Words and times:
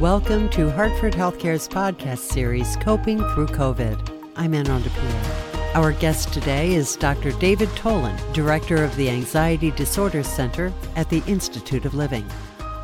Welcome 0.00 0.48
to 0.52 0.70
Hartford 0.70 1.12
Healthcare's 1.12 1.68
podcast 1.68 2.20
series, 2.20 2.74
Coping 2.76 3.18
Through 3.18 3.48
COVID. 3.48 4.32
I'm 4.34 4.52
Manon 4.52 4.80
DePierre. 4.80 5.74
Our 5.74 5.92
guest 5.92 6.32
today 6.32 6.72
is 6.72 6.96
Dr. 6.96 7.32
David 7.32 7.68
Tolin, 7.76 8.16
Director 8.32 8.82
of 8.82 8.96
the 8.96 9.10
Anxiety 9.10 9.72
Disorders 9.72 10.26
Center 10.26 10.72
at 10.96 11.10
the 11.10 11.22
Institute 11.26 11.84
of 11.84 11.92
Living. 11.92 12.26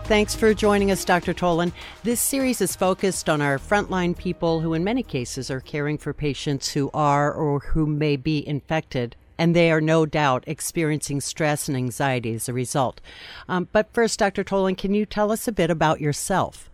Thanks 0.04 0.34
for 0.34 0.52
joining 0.52 0.90
us, 0.90 1.06
Dr. 1.06 1.32
Tolin. 1.32 1.72
This 2.02 2.20
series 2.20 2.60
is 2.60 2.76
focused 2.76 3.30
on 3.30 3.40
our 3.40 3.56
frontline 3.58 4.14
people 4.14 4.60
who, 4.60 4.74
in 4.74 4.84
many 4.84 5.02
cases, 5.02 5.50
are 5.50 5.60
caring 5.60 5.96
for 5.96 6.12
patients 6.12 6.72
who 6.72 6.90
are 6.92 7.32
or 7.32 7.60
who 7.60 7.86
may 7.86 8.16
be 8.16 8.46
infected 8.46 9.16
and 9.38 9.56
they 9.56 9.70
are 9.70 9.80
no 9.80 10.04
doubt 10.04 10.44
experiencing 10.46 11.22
stress 11.22 11.66
and 11.66 11.78
anxiety 11.78 12.34
as 12.34 12.46
a 12.46 12.52
result. 12.52 13.00
Um, 13.48 13.68
but 13.72 13.90
first, 13.94 14.18
Dr. 14.18 14.44
Tolin, 14.44 14.76
can 14.76 14.92
you 14.92 15.06
tell 15.06 15.32
us 15.32 15.48
a 15.48 15.52
bit 15.52 15.70
about 15.70 15.98
yourself? 15.98 16.68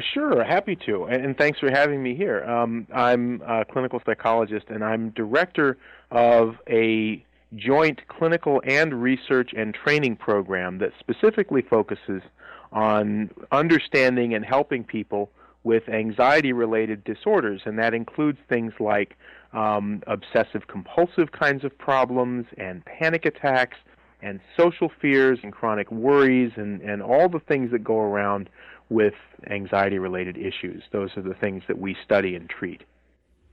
Sure, 0.00 0.44
happy 0.44 0.76
to, 0.86 1.04
and 1.04 1.36
thanks 1.36 1.58
for 1.58 1.70
having 1.70 2.02
me 2.02 2.14
here. 2.14 2.44
Um, 2.44 2.86
I'm 2.94 3.42
a 3.44 3.64
clinical 3.64 4.00
psychologist, 4.06 4.66
and 4.68 4.84
I'm 4.84 5.10
director 5.10 5.76
of 6.12 6.56
a 6.68 7.24
joint 7.56 8.06
clinical 8.06 8.62
and 8.64 9.02
research 9.02 9.52
and 9.56 9.74
training 9.74 10.16
program 10.16 10.78
that 10.78 10.92
specifically 11.00 11.62
focuses 11.62 12.22
on 12.70 13.30
understanding 13.50 14.34
and 14.34 14.44
helping 14.44 14.84
people 14.84 15.30
with 15.64 15.88
anxiety 15.88 16.52
related 16.52 17.02
disorders, 17.02 17.62
and 17.64 17.76
that 17.78 17.92
includes 17.92 18.38
things 18.48 18.72
like 18.78 19.16
um, 19.52 20.02
obsessive 20.06 20.68
compulsive 20.68 21.32
kinds 21.32 21.64
of 21.64 21.76
problems 21.76 22.46
and 22.56 22.84
panic 22.84 23.24
attacks 23.24 23.78
and 24.22 24.40
social 24.56 24.90
fears 25.00 25.38
and 25.42 25.52
chronic 25.52 25.90
worries 25.90 26.52
and, 26.56 26.80
and 26.82 27.02
all 27.02 27.28
the 27.28 27.40
things 27.40 27.70
that 27.70 27.82
go 27.82 27.98
around 27.98 28.48
with 28.90 29.14
anxiety 29.50 29.98
related 29.98 30.36
issues. 30.36 30.82
Those 30.92 31.10
are 31.16 31.22
the 31.22 31.34
things 31.34 31.62
that 31.68 31.78
we 31.78 31.96
study 32.04 32.34
and 32.34 32.48
treat. 32.48 32.82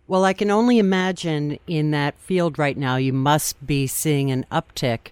Well, 0.08 0.23
I 0.23 0.33
can 0.33 0.52
only 0.52 0.78
imagine 0.78 1.58
in 1.66 1.91
that 1.91 2.19
field 2.19 2.59
right 2.59 2.78
now, 2.78 2.95
you 2.97 3.11
must 3.11 3.66
be 3.66 3.88
seeing 3.88 4.31
an 4.31 4.45
uptick 4.52 5.08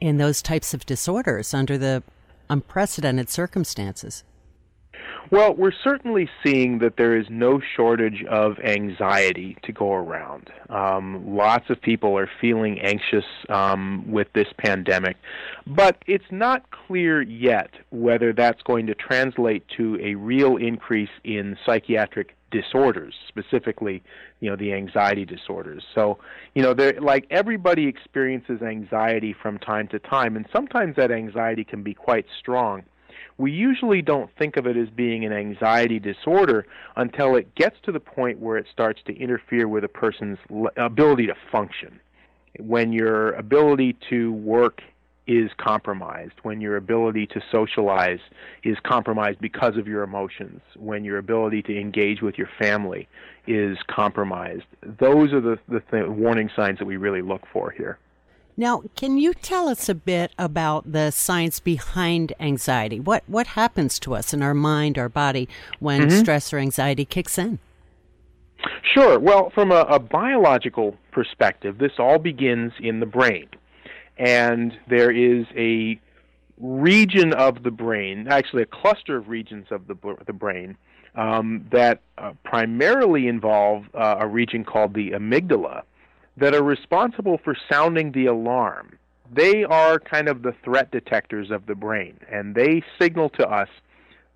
in 0.00 0.18
those 0.18 0.42
types 0.42 0.74
of 0.74 0.86
disorders 0.86 1.54
under 1.54 1.78
the 1.78 2.02
unprecedented 2.50 3.30
circumstances. 3.30 4.24
Well, 5.30 5.54
we're 5.54 5.72
certainly 5.84 6.30
seeing 6.42 6.78
that 6.78 6.96
there 6.96 7.14
is 7.14 7.26
no 7.28 7.60
shortage 7.76 8.24
of 8.30 8.58
anxiety 8.60 9.58
to 9.64 9.72
go 9.72 9.92
around. 9.92 10.50
Um, 10.70 11.36
lots 11.36 11.68
of 11.68 11.80
people 11.82 12.16
are 12.16 12.30
feeling 12.40 12.80
anxious 12.80 13.26
um, 13.50 14.10
with 14.10 14.28
this 14.32 14.48
pandemic, 14.56 15.18
but 15.66 15.98
it's 16.06 16.30
not 16.30 16.70
clear 16.70 17.20
yet 17.20 17.70
whether 17.90 18.32
that's 18.32 18.62
going 18.62 18.86
to 18.86 18.94
translate 18.94 19.66
to 19.76 19.98
a 20.00 20.14
real 20.14 20.56
increase 20.56 21.10
in 21.24 21.58
psychiatric 21.66 22.34
disorders, 22.50 23.14
specifically, 23.28 24.02
you 24.40 24.48
know, 24.48 24.56
the 24.56 24.72
anxiety 24.72 25.26
disorders. 25.26 25.84
So, 25.94 26.18
you 26.54 26.62
know, 26.62 26.74
like 27.00 27.26
everybody 27.30 27.86
experiences 27.86 28.62
anxiety 28.62 29.34
from 29.34 29.58
time 29.58 29.88
to 29.88 29.98
time, 29.98 30.36
and 30.36 30.46
sometimes 30.50 30.96
that 30.96 31.10
anxiety 31.10 31.64
can 31.64 31.82
be 31.82 31.92
quite 31.92 32.24
strong 32.38 32.84
we 33.36 33.52
usually 33.52 34.02
don't 34.02 34.30
think 34.36 34.56
of 34.56 34.66
it 34.66 34.76
as 34.76 34.88
being 34.90 35.24
an 35.24 35.32
anxiety 35.32 35.98
disorder 35.98 36.66
until 36.96 37.36
it 37.36 37.54
gets 37.54 37.76
to 37.84 37.92
the 37.92 38.00
point 38.00 38.38
where 38.40 38.56
it 38.56 38.66
starts 38.72 39.00
to 39.06 39.16
interfere 39.16 39.68
with 39.68 39.84
a 39.84 39.88
person's 39.88 40.38
ability 40.76 41.26
to 41.26 41.34
function. 41.50 42.00
When 42.58 42.92
your 42.92 43.32
ability 43.32 43.96
to 44.10 44.32
work 44.32 44.82
is 45.28 45.50
compromised, 45.58 46.32
when 46.42 46.60
your 46.60 46.76
ability 46.76 47.26
to 47.26 47.40
socialize 47.52 48.18
is 48.64 48.78
compromised 48.82 49.38
because 49.40 49.76
of 49.76 49.86
your 49.86 50.02
emotions, 50.02 50.62
when 50.74 51.04
your 51.04 51.18
ability 51.18 51.62
to 51.62 51.78
engage 51.78 52.22
with 52.22 52.38
your 52.38 52.48
family 52.58 53.06
is 53.46 53.76
compromised. 53.88 54.64
Those 54.82 55.34
are 55.34 55.40
the, 55.40 55.58
the 55.68 55.80
th- 55.80 56.08
warning 56.08 56.50
signs 56.56 56.78
that 56.78 56.86
we 56.86 56.96
really 56.96 57.22
look 57.22 57.42
for 57.52 57.70
here. 57.70 57.98
Now, 58.58 58.82
can 58.96 59.18
you 59.18 59.34
tell 59.34 59.68
us 59.68 59.88
a 59.88 59.94
bit 59.94 60.32
about 60.36 60.90
the 60.90 61.12
science 61.12 61.60
behind 61.60 62.32
anxiety? 62.40 62.98
What 62.98 63.22
what 63.28 63.46
happens 63.46 64.00
to 64.00 64.16
us 64.16 64.34
in 64.34 64.42
our 64.42 64.52
mind, 64.52 64.98
our 64.98 65.08
body, 65.08 65.48
when 65.78 66.08
mm-hmm. 66.08 66.18
stress 66.18 66.52
or 66.52 66.58
anxiety 66.58 67.04
kicks 67.04 67.38
in? 67.38 67.60
Sure. 68.82 69.16
Well, 69.20 69.50
from 69.50 69.70
a, 69.70 69.82
a 69.82 70.00
biological 70.00 70.96
perspective, 71.12 71.78
this 71.78 71.92
all 72.00 72.18
begins 72.18 72.72
in 72.80 72.98
the 72.98 73.06
brain, 73.06 73.46
and 74.16 74.76
there 74.88 75.12
is 75.12 75.46
a 75.56 76.00
region 76.58 77.32
of 77.34 77.62
the 77.62 77.70
brain, 77.70 78.26
actually 78.28 78.64
a 78.64 78.66
cluster 78.66 79.18
of 79.18 79.28
regions 79.28 79.68
of 79.70 79.86
the 79.86 79.94
the 80.26 80.32
brain 80.32 80.76
um, 81.14 81.64
that 81.70 82.00
uh, 82.18 82.32
primarily 82.42 83.28
involve 83.28 83.84
uh, 83.94 84.16
a 84.18 84.26
region 84.26 84.64
called 84.64 84.94
the 84.94 85.12
amygdala 85.12 85.84
that 86.40 86.54
are 86.54 86.62
responsible 86.62 87.38
for 87.42 87.56
sounding 87.70 88.12
the 88.12 88.26
alarm. 88.26 88.98
They 89.30 89.64
are 89.64 89.98
kind 89.98 90.28
of 90.28 90.42
the 90.42 90.54
threat 90.64 90.90
detectors 90.90 91.50
of 91.50 91.66
the 91.66 91.74
brain, 91.74 92.18
and 92.30 92.54
they 92.54 92.82
signal 93.00 93.28
to 93.30 93.46
us 93.46 93.68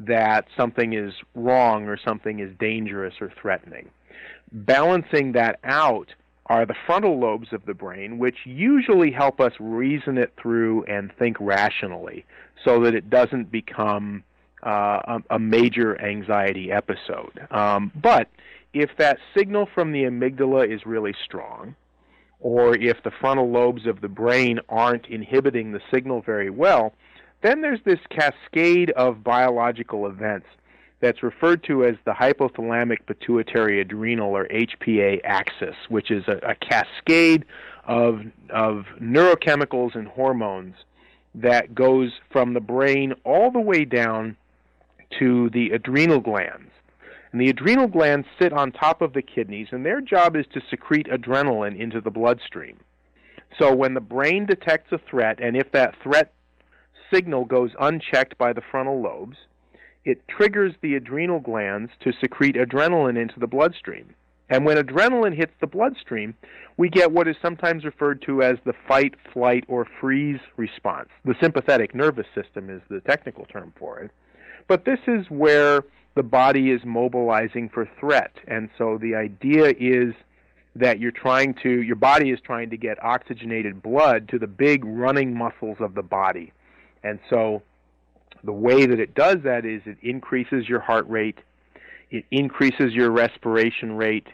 that 0.01 0.47
something 0.57 0.93
is 0.93 1.15
wrong 1.35 1.87
or 1.87 1.97
something 1.97 2.41
is 2.41 2.51
dangerous 2.59 3.15
or 3.21 3.33
threatening. 3.41 3.89
Balancing 4.51 5.33
that 5.33 5.59
out 5.65 6.09
are 6.47 6.67
the 6.67 6.75
frontal 6.87 7.19
lobes 7.19 7.53
of 7.53 7.65
the 7.67 7.75
brain, 7.75 8.19
which 8.19 8.39
usually 8.45 9.11
help 9.13 9.41
us 9.41 9.53
reason 9.61 10.19
it 10.19 10.33
through 10.41 10.85
and 10.85 11.13
think 11.19 11.37
rationally 11.41 12.25
so 12.65 12.81
that 12.83 12.95
it 12.95 13.09
doesn't 13.09 13.51
become 13.51 14.23
uh, 14.65 15.19
a, 15.31 15.37
a, 15.37 15.39
major 15.39 16.01
anxiety 16.01 16.71
episode. 16.71 17.47
Um, 17.51 17.91
but 17.95 18.29
if 18.73 18.91
that 18.99 19.19
signal 19.37 19.69
from 19.75 19.93
the 19.93 20.03
amygdala 20.05 20.73
is 20.73 20.87
really 20.87 21.15
strong, 21.25 21.75
or 22.43 22.77
if 22.77 23.03
the 23.05 23.11
frontal 23.11 23.51
lobes 23.51 23.87
of 23.87 24.01
the 24.01 24.09
brain 24.09 24.59
aren't 24.69 25.07
inhibiting 25.07 25.73
the 25.73 25.81
signal 25.93 26.21
very 26.21 26.51
well, 26.51 26.93
then 27.43 27.61
there's 27.61 27.81
this 27.85 28.01
cascade 28.11 28.91
of 28.91 29.25
biological 29.25 30.07
events 30.07 30.47
that's 31.01 31.23
referred 31.23 31.65
to 31.65 31.85
as 31.85 31.97
the 32.05 32.13
hypothalamic 32.13 32.99
pituitary 33.07 33.81
adrenal 33.81 34.37
or 34.37 34.47
HPA 34.49 35.21
axis, 35.25 35.75
which 35.89 36.11
is 36.11 36.25
a, 36.29 36.39
a 36.49 36.55
cascade 36.55 37.45
of, 37.87 38.21
of 38.51 38.85
neurochemicals 39.01 39.95
and 39.95 40.07
hormones 40.07 40.75
that 41.35 41.75
goes 41.75 42.13
from 42.31 42.55
the 42.55 42.61
brain 42.61 43.15
all 43.25 43.51
the 43.51 43.61
way 43.61 43.85
down 43.85 44.37
to 45.19 45.51
the 45.51 45.71
adrenal 45.71 46.21
glands. 46.21 46.71
And 47.33 47.41
the 47.41 47.49
adrenal 47.49 47.89
glands 47.89 48.29
sit 48.39 48.53
on 48.53 48.73
top 48.73 49.01
of 49.01 49.15
the 49.15 49.23
kidneys, 49.23 49.69
and 49.71 49.85
their 49.85 50.01
job 50.01 50.37
is 50.37 50.47
to 50.53 50.61
secrete 50.71 51.09
adrenaline 51.09 51.79
into 51.79 52.01
the 52.01 52.11
bloodstream. 52.11 52.77
So 53.59 53.75
when 53.75 53.95
the 53.95 54.01
brain 54.01 54.47
detects 54.47 54.93
a 54.93 54.99
threat, 54.99 55.39
and 55.41 55.57
if 55.57 55.73
that 55.73 55.95
threat 56.03 56.33
signal 57.13 57.45
goes 57.47 57.71
unchecked 57.81 58.37
by 58.39 58.53
the 58.53 58.63
frontal 58.71 59.01
lobes, 59.01 59.37
it 60.05 60.27
triggers 60.29 60.75
the 60.81 60.95
adrenal 60.95 61.41
glands 61.41 61.93
to 62.01 62.13
secrete 62.21 62.57
adrenaline 62.57 63.21
into 63.21 63.39
the 63.39 63.47
bloodstream. 63.47 64.15
And 64.51 64.67
when 64.67 64.77
adrenaline 64.77 65.35
hits 65.35 65.53
the 65.61 65.67
bloodstream, 65.67 66.35
we 66.77 66.91
get 66.91 67.13
what 67.13 67.29
is 67.29 67.37
sometimes 67.41 67.85
referred 67.85 68.21
to 68.23 68.43
as 68.43 68.59
the 68.65 68.75
fight, 68.87 69.15
flight, 69.33 69.65
or 69.69 69.87
freeze 70.01 70.41
response. 70.57 71.09
The 71.25 71.37
sympathetic 71.41 71.95
nervous 71.95 72.27
system 72.35 72.69
is 72.69 72.83
the 72.91 73.01
technical 73.01 73.47
term 73.47 73.73
for 73.79 74.01
it. 74.01 74.11
But 74.69 74.85
this 74.85 74.99
is 75.07 75.31
where 75.31 75.85
the 76.15 76.23
body 76.23 76.71
is 76.71 76.81
mobilizing 76.85 77.69
for 77.69 77.89
threat. 77.99 78.33
And 78.47 78.69
so 78.77 78.99
the 78.99 79.15
idea 79.15 79.73
is 79.79 80.15
that 80.77 80.99
you're 80.99 81.11
trying 81.11 81.55
to, 81.63 81.83
your 81.83 81.97
body 81.97 82.31
is 82.31 82.41
trying 82.41 82.71
to 82.71 82.77
get 82.77 83.03
oxygenated 83.03 83.83
blood 83.83 84.29
to 84.29 84.39
the 84.39 84.47
big 84.47 84.85
running 84.85 85.37
muscles 85.37 85.79
of 85.81 85.95
the 85.95 86.03
body. 86.03 86.53
And 87.03 87.19
so 87.29 87.63
the 88.45 88.53
way 88.53 88.87
that 88.87 88.99
it 88.99 89.15
does 89.15 89.39
that 89.45 89.65
is 89.65 89.83
it 89.87 89.99
increases 90.03 90.69
your 90.69 90.81
heart 90.81 91.09
rate, 91.09 91.39
it 92.11 92.25
increases 92.31 92.93
your 92.93 93.11
respiration 93.11 93.97
rate, 93.97 94.29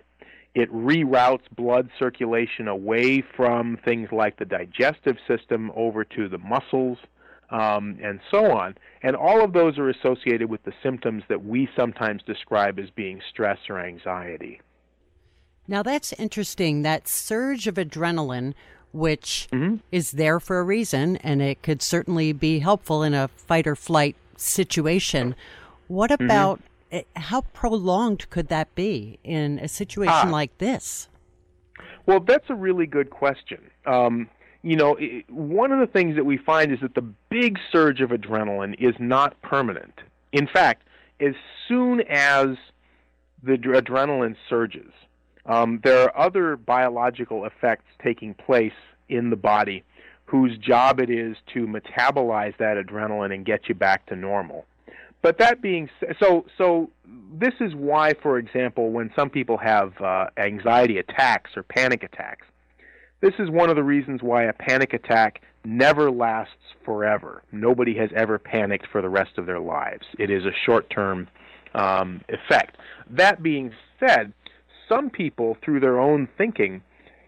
it 0.54 0.72
reroutes 0.72 1.44
blood 1.56 1.88
circulation 1.98 2.66
away 2.68 3.22
from 3.36 3.78
things 3.84 4.08
like 4.10 4.38
the 4.38 4.44
digestive 4.44 5.16
system 5.26 5.70
over 5.76 6.04
to 6.04 6.28
the 6.28 6.38
muscles 6.38 6.98
um, 7.50 7.98
and 8.02 8.20
so 8.30 8.52
on. 8.52 8.76
And 9.02 9.16
all 9.16 9.42
of 9.42 9.52
those 9.52 9.78
are 9.78 9.88
associated 9.88 10.50
with 10.50 10.62
the 10.64 10.72
symptoms 10.82 11.22
that 11.28 11.44
we 11.44 11.68
sometimes 11.76 12.22
describe 12.26 12.78
as 12.78 12.90
being 12.90 13.20
stress 13.30 13.58
or 13.68 13.78
anxiety. 13.78 14.60
Now, 15.66 15.82
that's 15.82 16.12
interesting. 16.14 16.82
That 16.82 17.06
surge 17.06 17.66
of 17.66 17.74
adrenaline, 17.74 18.54
which 18.92 19.48
mm-hmm. 19.52 19.76
is 19.92 20.12
there 20.12 20.40
for 20.40 20.58
a 20.58 20.64
reason, 20.64 21.16
and 21.18 21.42
it 21.42 21.62
could 21.62 21.82
certainly 21.82 22.32
be 22.32 22.60
helpful 22.60 23.02
in 23.02 23.14
a 23.14 23.28
fight 23.28 23.66
or 23.66 23.76
flight 23.76 24.16
situation. 24.36 25.34
What 25.88 26.10
mm-hmm. 26.10 26.24
about 26.24 26.60
mm-hmm. 26.90 27.20
how 27.20 27.42
prolonged 27.52 28.30
could 28.30 28.48
that 28.48 28.74
be 28.74 29.18
in 29.22 29.58
a 29.58 29.68
situation 29.68 30.28
ah. 30.28 30.30
like 30.30 30.56
this? 30.58 31.08
Well, 32.06 32.20
that's 32.20 32.48
a 32.48 32.54
really 32.54 32.86
good 32.86 33.10
question. 33.10 33.70
Um, 33.84 34.30
you 34.62 34.76
know, 34.76 34.96
it, 34.98 35.28
one 35.30 35.72
of 35.72 35.80
the 35.80 35.86
things 35.86 36.16
that 36.16 36.24
we 36.24 36.36
find 36.36 36.72
is 36.72 36.80
that 36.80 36.94
the 36.94 37.06
big 37.30 37.58
surge 37.70 38.00
of 38.00 38.10
adrenaline 38.10 38.74
is 38.78 38.94
not 38.98 39.40
permanent. 39.42 40.00
In 40.32 40.46
fact, 40.46 40.86
as 41.20 41.34
soon 41.66 42.00
as 42.08 42.56
the 43.42 43.56
adrenaline 43.56 44.36
surges, 44.48 44.92
um, 45.46 45.80
there 45.82 46.04
are 46.04 46.26
other 46.26 46.56
biological 46.56 47.44
effects 47.44 47.86
taking 48.02 48.34
place 48.34 48.72
in 49.08 49.30
the 49.30 49.36
body 49.36 49.84
whose 50.26 50.58
job 50.58 51.00
it 51.00 51.08
is 51.08 51.36
to 51.54 51.66
metabolize 51.66 52.54
that 52.58 52.76
adrenaline 52.76 53.32
and 53.32 53.46
get 53.46 53.68
you 53.68 53.74
back 53.74 54.04
to 54.06 54.14
normal. 54.16 54.66
But 55.22 55.38
that 55.38 55.62
being 55.62 55.88
so, 56.20 56.44
so 56.56 56.90
this 57.32 57.54
is 57.60 57.74
why, 57.74 58.14
for 58.22 58.38
example, 58.38 58.90
when 58.90 59.10
some 59.16 59.30
people 59.30 59.56
have 59.56 59.98
uh, 60.00 60.26
anxiety 60.36 60.98
attacks 60.98 61.56
or 61.56 61.62
panic 61.62 62.02
attacks, 62.02 62.46
this 63.20 63.34
is 63.38 63.50
one 63.50 63.70
of 63.70 63.76
the 63.76 63.82
reasons 63.82 64.22
why 64.22 64.44
a 64.44 64.52
panic 64.52 64.92
attack 64.92 65.42
never 65.64 66.10
lasts 66.10 66.54
forever. 66.84 67.42
Nobody 67.52 67.96
has 67.96 68.10
ever 68.14 68.38
panicked 68.38 68.86
for 68.90 69.02
the 69.02 69.08
rest 69.08 69.38
of 69.38 69.46
their 69.46 69.60
lives. 69.60 70.06
It 70.18 70.30
is 70.30 70.44
a 70.44 70.52
short-term 70.64 71.28
um, 71.74 72.22
effect. 72.28 72.76
That 73.10 73.42
being 73.42 73.72
said, 73.98 74.32
some 74.88 75.10
people, 75.10 75.56
through 75.64 75.80
their 75.80 76.00
own 76.00 76.28
thinking, 76.38 76.82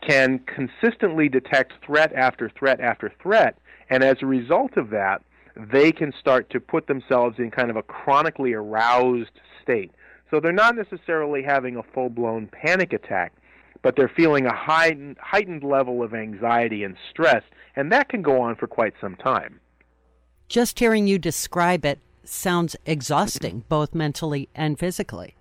can 0.06 0.40
consistently 0.40 1.28
detect 1.28 1.72
threat 1.84 2.12
after 2.14 2.48
threat 2.48 2.81
after 2.81 3.12
threat, 3.22 3.58
and 3.90 4.02
as 4.02 4.16
a 4.22 4.26
result 4.26 4.76
of 4.76 4.90
that, 4.90 5.22
they 5.72 5.93
can 5.93 6.12
start 6.19 6.48
to 6.50 6.60
put 6.60 6.86
themselves 6.86 7.38
in 7.38 7.50
kind 7.50 7.70
of 7.70 7.76
a 7.76 7.82
chronically 7.82 8.54
aroused 8.54 9.40
state. 9.62 9.90
So 10.31 10.40
they're 10.40 10.52
not 10.52 10.76
necessarily 10.76 11.43
having 11.43 11.76
a 11.76 11.82
full 11.82 12.08
blown 12.08 12.46
panic 12.46 12.93
attack, 12.93 13.32
but 13.82 13.97
they're 13.97 14.12
feeling 14.15 14.47
a 14.47 14.55
heightened, 14.55 15.17
heightened 15.21 15.62
level 15.62 16.03
of 16.03 16.15
anxiety 16.15 16.85
and 16.85 16.97
stress, 17.11 17.43
and 17.77 17.91
that 17.93 18.09
can 18.09 18.23
go 18.23 18.41
on 18.41 18.56
for 18.56 18.67
quite 18.67 18.94
some 19.00 19.17
time. 19.17 19.61
Just 20.49 20.79
hearing 20.79 21.06
you 21.06 21.19
describe 21.19 21.85
it 21.85 22.00
sounds 22.25 22.77
exhausting, 22.85 23.65
both 23.69 23.94
mentally 23.94 24.49
and 24.55 24.79
physically. 24.79 25.37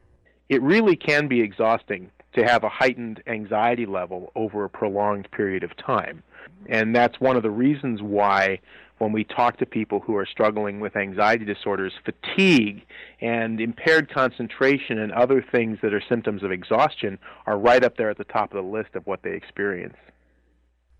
It 0.49 0.61
really 0.61 0.95
can 0.95 1.27
be 1.27 1.41
exhausting 1.41 2.11
to 2.33 2.43
have 2.43 2.63
a 2.63 2.69
heightened 2.69 3.21
anxiety 3.27 3.85
level 3.85 4.31
over 4.35 4.63
a 4.63 4.69
prolonged 4.69 5.29
period 5.31 5.63
of 5.63 5.75
time. 5.77 6.23
And 6.67 6.95
that's 6.95 7.19
one 7.19 7.35
of 7.35 7.43
the 7.43 7.51
reasons 7.51 8.01
why 8.01 8.59
when 8.99 9.11
we 9.11 9.23
talk 9.23 9.57
to 9.57 9.65
people 9.65 10.01
who 10.01 10.15
are 10.15 10.25
struggling 10.25 10.79
with 10.79 10.95
anxiety 10.95 11.45
disorders, 11.45 11.93
fatigue 12.05 12.83
and 13.21 13.59
impaired 13.59 14.13
concentration 14.13 14.99
and 14.99 15.11
other 15.13 15.43
things 15.51 15.79
that 15.81 15.93
are 15.93 16.03
symptoms 16.07 16.43
of 16.43 16.51
exhaustion 16.51 17.17
are 17.47 17.57
right 17.57 17.83
up 17.83 17.97
there 17.97 18.09
at 18.09 18.17
the 18.17 18.25
top 18.25 18.53
of 18.53 18.63
the 18.63 18.69
list 18.69 18.95
of 18.95 19.07
what 19.07 19.23
they 19.23 19.31
experience. 19.31 19.95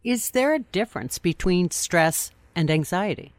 Is 0.04 0.31
there 0.31 0.54
a 0.54 0.60
difference 0.60 1.19
between 1.19 1.72
stress 1.72 2.31
and 2.56 2.72
anxiety? 2.72 3.34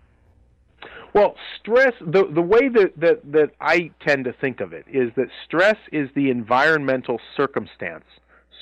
Well, 1.14 1.34
stress, 1.58 1.94
the, 2.00 2.28
the 2.32 2.42
way 2.42 2.68
that, 2.68 2.92
that, 2.98 3.32
that 3.32 3.50
I 3.60 3.90
tend 4.06 4.26
to 4.26 4.32
think 4.32 4.60
of 4.60 4.72
it 4.72 4.84
is 4.86 5.10
that 5.16 5.28
stress 5.44 5.76
is 5.90 6.08
the 6.14 6.30
environmental 6.30 7.18
circumstance 7.36 8.04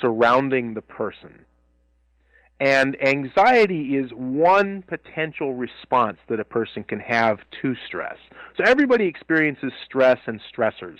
surrounding 0.00 0.74
the 0.74 0.80
person. 0.82 1.44
And 2.60 3.00
anxiety 3.00 3.96
is 3.96 4.10
one 4.12 4.82
potential 4.82 5.55
response 5.55 6.19
that 6.28 6.40
a 6.40 6.44
person 6.44 6.82
can 6.82 6.99
have 6.99 7.38
to 7.62 7.75
stress. 7.87 8.16
So 8.56 8.64
everybody 8.64 9.06
experiences 9.06 9.72
stress 9.84 10.19
and 10.26 10.40
stressors. 10.52 10.99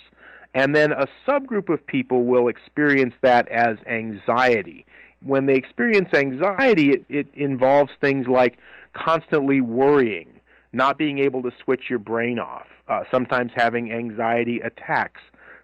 And 0.55 0.75
then 0.75 0.93
a 0.93 1.06
subgroup 1.26 1.69
of 1.69 1.84
people 1.87 2.25
will 2.25 2.49
experience 2.49 3.14
that 3.22 3.49
as 3.49 3.76
anxiety. 3.87 4.87
When 5.22 5.46
they 5.46 5.56
experience 5.56 6.14
anxiety, 6.14 6.90
it, 6.90 7.05
it 7.08 7.26
involves 7.34 7.90
things 8.00 8.28
like 8.28 8.56
constantly 8.93 9.61
worrying, 9.61 10.28
not 10.72 10.96
being 10.96 11.19
able 11.19 11.43
to 11.43 11.50
switch 11.64 11.90
your 11.90 11.99
brain 11.99 12.38
off, 12.38 12.66
uh, 12.88 13.02
sometimes 13.11 13.50
having 13.56 13.93
anxiety 13.93 14.61
attacks, 14.61 15.20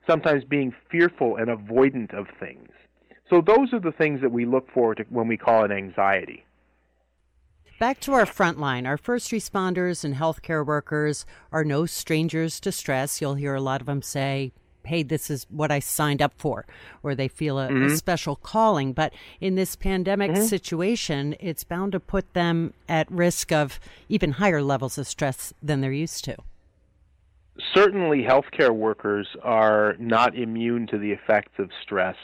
sometimes 0.08 0.44
being 0.44 0.74
fearful 0.90 1.36
and 1.36 1.46
avoidant 1.46 2.12
of 2.12 2.26
things. 2.40 2.68
So 3.34 3.40
those 3.40 3.72
are 3.72 3.80
the 3.80 3.90
things 3.90 4.20
that 4.20 4.30
we 4.30 4.46
look 4.46 4.70
for 4.72 4.94
to, 4.94 5.02
when 5.10 5.26
we 5.26 5.36
call 5.36 5.64
it 5.64 5.72
anxiety. 5.72 6.44
Back 7.80 7.98
to 8.02 8.12
our 8.12 8.26
front 8.26 8.60
line. 8.60 8.86
Our 8.86 8.96
first 8.96 9.32
responders 9.32 10.04
and 10.04 10.14
healthcare 10.14 10.64
workers 10.64 11.26
are 11.50 11.64
no 11.64 11.84
strangers 11.84 12.60
to 12.60 12.70
stress. 12.70 13.20
You'll 13.20 13.34
hear 13.34 13.56
a 13.56 13.60
lot 13.60 13.80
of 13.80 13.88
them 13.88 14.02
say, 14.02 14.52
hey, 14.84 15.02
this 15.02 15.30
is 15.30 15.48
what 15.50 15.72
I 15.72 15.80
signed 15.80 16.22
up 16.22 16.32
for, 16.36 16.64
or 17.02 17.16
they 17.16 17.26
feel 17.26 17.58
a, 17.58 17.66
mm-hmm. 17.66 17.86
a 17.86 17.96
special 17.96 18.36
calling. 18.36 18.92
But 18.92 19.12
in 19.40 19.56
this 19.56 19.74
pandemic 19.74 20.30
mm-hmm. 20.30 20.44
situation, 20.44 21.34
it's 21.40 21.64
bound 21.64 21.90
to 21.90 21.98
put 21.98 22.34
them 22.34 22.72
at 22.88 23.10
risk 23.10 23.50
of 23.50 23.80
even 24.08 24.30
higher 24.30 24.62
levels 24.62 24.96
of 24.96 25.08
stress 25.08 25.52
than 25.60 25.80
they're 25.80 25.90
used 25.90 26.22
to. 26.26 26.36
Certainly, 27.74 28.22
healthcare 28.22 28.70
workers 28.72 29.26
are 29.42 29.96
not 29.98 30.36
immune 30.36 30.86
to 30.86 30.98
the 30.98 31.10
effects 31.10 31.58
of 31.58 31.70
stress 31.82 32.14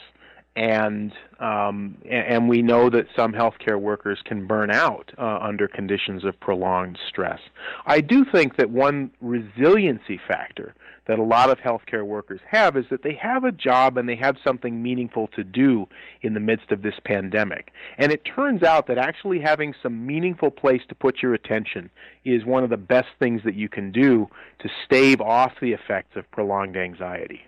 and 0.55 1.13
um, 1.39 1.97
and 2.09 2.49
we 2.49 2.61
know 2.61 2.89
that 2.89 3.07
some 3.15 3.31
healthcare 3.31 3.79
workers 3.79 4.19
can 4.25 4.45
burn 4.45 4.69
out 4.69 5.11
uh, 5.17 5.39
under 5.41 5.67
conditions 5.67 6.25
of 6.25 6.39
prolonged 6.39 6.99
stress. 7.07 7.39
I 7.85 8.01
do 8.01 8.25
think 8.25 8.57
that 8.57 8.69
one 8.69 9.11
resiliency 9.21 10.19
factor 10.27 10.75
that 11.07 11.19
a 11.19 11.23
lot 11.23 11.49
of 11.49 11.57
healthcare 11.57 12.05
workers 12.05 12.39
have 12.49 12.77
is 12.77 12.85
that 12.89 13.03
they 13.03 13.15
have 13.15 13.43
a 13.43 13.51
job 13.51 13.97
and 13.97 14.07
they 14.07 14.15
have 14.15 14.37
something 14.43 14.81
meaningful 14.83 15.27
to 15.35 15.43
do 15.43 15.87
in 16.21 16.33
the 16.33 16.39
midst 16.39 16.71
of 16.71 16.83
this 16.83 16.93
pandemic. 17.03 17.71
And 17.97 18.11
it 18.11 18.23
turns 18.23 18.61
out 18.61 18.87
that 18.87 18.97
actually 18.97 19.39
having 19.39 19.73
some 19.81 20.05
meaningful 20.05 20.51
place 20.51 20.81
to 20.89 20.95
put 20.95 21.21
your 21.21 21.33
attention 21.33 21.89
is 22.23 22.45
one 22.45 22.63
of 22.63 22.69
the 22.69 22.77
best 22.77 23.09
things 23.19 23.41
that 23.45 23.55
you 23.55 23.67
can 23.67 23.91
do 23.91 24.29
to 24.59 24.69
stave 24.85 25.21
off 25.21 25.53
the 25.59 25.73
effects 25.73 26.15
of 26.15 26.29
prolonged 26.31 26.77
anxiety. 26.77 27.41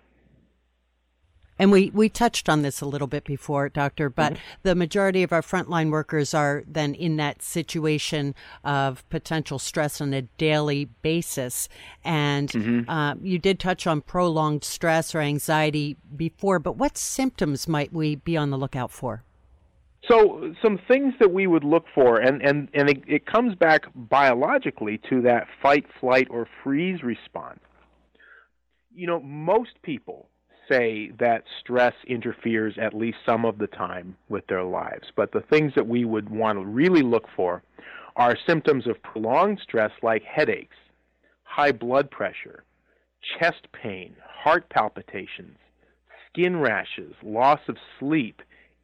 And 1.59 1.71
we, 1.71 1.91
we 1.91 2.09
touched 2.09 2.49
on 2.49 2.61
this 2.61 2.81
a 2.81 2.85
little 2.85 3.07
bit 3.07 3.23
before, 3.23 3.69
Doctor, 3.69 4.09
but 4.09 4.33
mm-hmm. 4.33 4.41
the 4.63 4.75
majority 4.75 5.23
of 5.23 5.31
our 5.31 5.41
frontline 5.41 5.91
workers 5.91 6.33
are 6.33 6.63
then 6.67 6.95
in 6.95 7.17
that 7.17 7.41
situation 7.41 8.33
of 8.63 9.07
potential 9.09 9.59
stress 9.59 10.01
on 10.01 10.13
a 10.13 10.23
daily 10.23 10.85
basis. 11.01 11.69
And 12.03 12.49
mm-hmm. 12.49 12.89
uh, 12.89 13.15
you 13.21 13.37
did 13.37 13.59
touch 13.59 13.85
on 13.85 14.01
prolonged 14.01 14.63
stress 14.63 15.13
or 15.13 15.19
anxiety 15.19 15.97
before, 16.15 16.59
but 16.59 16.77
what 16.77 16.97
symptoms 16.97 17.67
might 17.67 17.93
we 17.93 18.15
be 18.15 18.35
on 18.35 18.49
the 18.49 18.57
lookout 18.57 18.91
for? 18.91 19.23
So, 20.09 20.53
some 20.61 20.79
things 20.85 21.13
that 21.21 21.31
we 21.31 21.47
would 21.47 21.63
look 21.63 21.85
for, 21.95 22.19
and, 22.19 22.41
and, 22.41 22.67
and 22.73 22.89
it, 22.89 23.03
it 23.07 23.25
comes 23.25 23.55
back 23.55 23.85
biologically 23.95 24.99
to 25.09 25.21
that 25.21 25.47
fight, 25.61 25.85
flight, 26.01 26.27
or 26.29 26.45
freeze 26.61 27.01
response. 27.03 27.61
You 28.93 29.07
know, 29.07 29.21
most 29.21 29.81
people 29.81 30.27
say 30.69 31.11
that 31.19 31.43
stress 31.59 31.93
interferes 32.07 32.75
at 32.77 32.93
least 32.93 33.17
some 33.25 33.45
of 33.45 33.57
the 33.57 33.67
time 33.67 34.15
with 34.29 34.45
their 34.47 34.63
lives. 34.63 35.07
But 35.15 35.31
the 35.31 35.41
things 35.41 35.73
that 35.75 35.87
we 35.87 36.05
would 36.05 36.29
want 36.29 36.59
to 36.59 36.65
really 36.65 37.01
look 37.01 37.27
for 37.35 37.61
are 38.15 38.37
symptoms 38.47 38.87
of 38.87 39.01
prolonged 39.01 39.59
stress 39.61 39.91
like 40.01 40.23
headaches, 40.23 40.75
high 41.43 41.71
blood 41.71 42.09
pressure, 42.11 42.63
chest 43.39 43.67
pain, 43.71 44.15
heart 44.25 44.69
palpitations, 44.69 45.57
skin 46.29 46.59
rashes, 46.59 47.13
loss 47.23 47.59
of 47.67 47.77
sleep, 47.99 48.41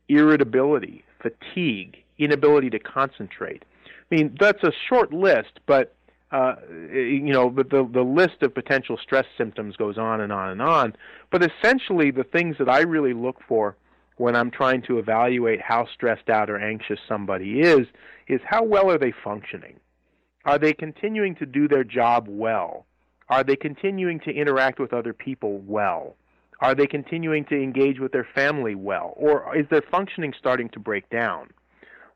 irritability, 0.07 1.03
fatigue, 1.21 1.97
inability 2.17 2.69
to 2.69 2.79
concentrate. 2.79 3.63
I 4.11 4.15
mean, 4.15 4.35
that's 4.39 4.63
a 4.63 4.71
short 4.87 5.13
list, 5.13 5.59
but 5.67 5.95
uh, 6.31 6.55
you 6.71 7.33
know, 7.33 7.49
but 7.49 7.69
the 7.69 7.87
the 7.91 8.03
list 8.03 8.41
of 8.43 8.53
potential 8.53 8.97
stress 9.01 9.25
symptoms 9.37 9.75
goes 9.75 9.97
on 9.97 10.21
and 10.21 10.31
on 10.31 10.49
and 10.49 10.61
on. 10.61 10.95
But 11.31 11.43
essentially, 11.43 12.11
the 12.11 12.23
things 12.23 12.57
that 12.59 12.69
I 12.69 12.81
really 12.81 13.13
look 13.13 13.37
for 13.47 13.75
when 14.17 14.35
I'm 14.35 14.51
trying 14.51 14.81
to 14.83 14.99
evaluate 14.99 15.61
how 15.61 15.87
stressed 15.93 16.29
out 16.29 16.49
or 16.49 16.59
anxious 16.59 16.99
somebody 17.07 17.61
is 17.61 17.87
is 18.27 18.41
how 18.45 18.63
well 18.63 18.91
are 18.91 18.97
they 18.97 19.13
functioning? 19.23 19.79
Are 20.45 20.59
they 20.59 20.73
continuing 20.73 21.35
to 21.35 21.45
do 21.45 21.67
their 21.67 21.83
job 21.83 22.27
well? 22.29 22.85
Are 23.29 23.43
they 23.43 23.55
continuing 23.55 24.19
to 24.21 24.31
interact 24.31 24.79
with 24.79 24.93
other 24.93 25.13
people 25.13 25.59
well? 25.59 26.15
Are 26.61 26.75
they 26.75 26.87
continuing 26.87 27.45
to 27.45 27.55
engage 27.55 27.99
with 27.99 28.11
their 28.11 28.27
family 28.35 28.75
well? 28.75 29.13
Or 29.15 29.55
is 29.57 29.65
their 29.69 29.83
functioning 29.89 30.33
starting 30.37 30.69
to 30.69 30.79
break 30.79 31.09
down? 31.09 31.49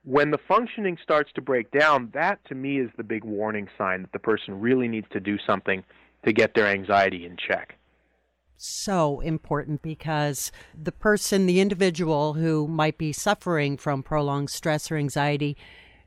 When 0.04 0.32
the 0.32 0.38
functioning 0.48 0.98
starts 1.02 1.32
to 1.34 1.42
break 1.42 1.72
down, 1.72 2.10
that 2.14 2.44
to 2.46 2.56
me 2.56 2.80
is 2.80 2.90
the 2.98 3.04
big 3.04 3.24
warning 3.24 3.68
sign 3.78 4.02
that 4.02 4.12
the 4.12 4.20
person 4.20 4.60
really 4.60 4.88
needs 4.88 5.08
to 5.12 5.20
do 5.20 5.38
something 5.46 5.84
to 6.26 6.34
get 6.34 6.54
their 6.54 6.68
anxiety 6.68 7.26
in 7.26 7.38
check. 7.38 7.78
So 8.58 9.20
important 9.22 9.82
because 9.82 10.52
the 10.80 10.92
person, 10.92 11.46
the 11.46 11.60
individual 11.60 12.34
who 12.34 12.68
might 12.68 12.98
be 12.98 13.12
suffering 13.12 13.78
from 13.78 14.04
prolonged 14.04 14.50
stress 14.50 14.92
or 14.92 14.98
anxiety, 14.98 15.58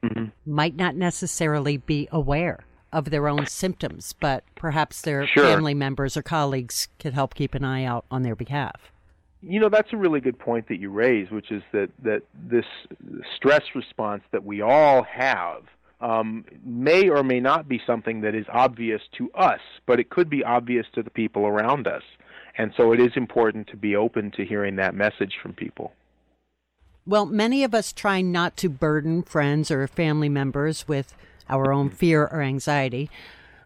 mm-hmm. 0.03 0.26
might 0.50 0.76
not 0.76 0.95
necessarily 0.95 1.76
be 1.76 2.09
aware 2.12 2.65
of 2.93 3.11
their 3.11 3.29
own 3.29 3.47
symptoms, 3.47 4.15
but 4.21 4.45
perhaps 4.55 5.03
their 5.03 5.26
sure. 5.26 5.45
family 5.45 5.75
members 5.75 6.17
or 6.17 6.23
colleagues 6.23 6.88
could 6.99 7.12
help 7.12 7.35
keep 7.35 7.55
an 7.55 7.65
eye 7.65 7.85
out 7.85 8.07
on 8.11 8.23
their 8.23 8.37
behalf 8.37 8.93
you 9.43 9.61
know 9.61 9.69
that's 9.69 9.93
a 9.93 9.97
really 9.97 10.21
good 10.21 10.38
point 10.38 10.69
that 10.69 10.81
you 10.81 10.90
raise, 10.90 11.31
which 11.31 11.50
is 11.50 11.62
that 11.73 11.90
that 12.02 12.23
this 12.35 12.64
stress 13.37 13.62
response 13.75 14.23
that 14.33 14.45
we 14.45 14.61
all 14.62 15.02
have 15.05 15.62
um, 16.00 16.45
may 16.64 17.09
or 17.09 17.23
may 17.23 17.40
not 17.40 17.69
be 17.69 17.81
something 17.87 18.21
that 18.23 18.35
is 18.35 18.47
obvious 18.52 19.02
to 19.19 19.31
us, 19.33 19.61
but 19.87 19.99
it 19.99 20.11
could 20.11 20.28
be 20.28 20.45
obvious 20.45 20.87
to 20.95 21.02
the 21.02 21.11
people 21.11 21.47
around 21.47 21.87
us. 21.87 22.02
And 22.59 22.73
so 22.76 22.93
it 22.93 23.00
is 23.00 23.12
important 23.16 23.69
to 23.69 23.76
be 23.76 23.97
open 23.97 24.31
to 24.33 24.45
hearing 24.45 24.76
that 24.76 24.95
message 24.95 25.35
from 25.43 25.52
people. 25.52 25.93
Well, 27.07 27.26
many 27.26 27.62
of 27.64 27.75
us 27.75 27.93
try 27.93 28.21
not 28.21 28.57
to 28.59 28.69
burden 28.69 29.23
friends 29.23 29.71
or 29.71 29.87
family 29.87 30.28
members 30.28 30.88
with 30.88 31.14
our 31.49 31.73
own 31.73 31.90
fear 31.90 32.23
or 32.26 32.40
anxiety 32.40 33.09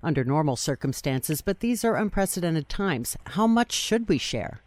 under 0.02 0.24
normal 0.24 0.56
circumstances, 0.56 1.40
but 1.40 1.60
these 1.60 1.84
are 1.84 1.96
unprecedented 1.96 2.68
times. 2.68 3.16
How 3.24 3.46
much 3.46 3.72
should 3.72 4.08
we 4.08 4.18
share? 4.18 4.60